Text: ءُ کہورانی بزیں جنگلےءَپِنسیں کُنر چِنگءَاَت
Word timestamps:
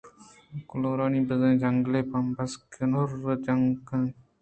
ءُ 0.57 0.61
کہورانی 0.69 1.21
بزیں 1.27 1.55
جنگلےءَپِنسیں 1.61 2.63
کُنر 2.73 3.09
چِنگءَاَت 3.45 4.15